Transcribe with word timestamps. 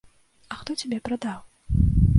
А 0.55 0.57
хто 0.61 0.77
цябе 0.83 1.01
прадаў? 1.11 1.39